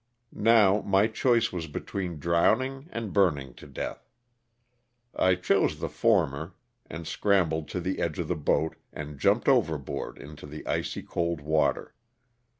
Now 0.33 0.81
my 0.81 1.05
choice 1.05 1.53
was 1.53 1.67
between 1.67 2.17
drowning 2.17 2.89
and 2.91 3.13
burning 3.13 3.53
to 3.53 3.67
death. 3.67 4.09
I 5.15 5.35
chose 5.35 5.77
the 5.79 5.89
former 5.89 6.55
and 6.89 7.05
scrambled 7.05 7.67
to 7.67 7.79
the 7.79 7.99
edge 7.99 8.17
of 8.17 8.27
the 8.27 8.35
boat 8.35 8.77
and 8.91 9.19
jumped 9.19 9.47
overboard 9.47 10.17
into 10.17 10.47
the 10.47 10.65
icy 10.65 11.03
cold 11.03 11.41
water. 11.41 11.93